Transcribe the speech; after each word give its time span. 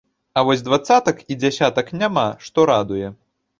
А 0.39 0.43
вось 0.47 0.63
дваццатак 0.67 1.21
і 1.31 1.37
дзясятак 1.45 1.93
няма, 2.01 2.27
што 2.49 2.69
радуе. 2.73 3.15